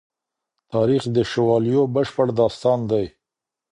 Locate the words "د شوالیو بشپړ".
1.15-2.27